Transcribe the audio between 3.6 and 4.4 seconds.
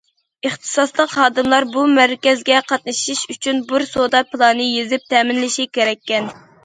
بىر سودا